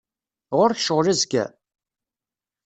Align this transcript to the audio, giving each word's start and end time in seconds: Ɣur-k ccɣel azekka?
Ɣur-k 0.57 0.79
ccɣel 0.81 1.07
azekka? 1.11 1.45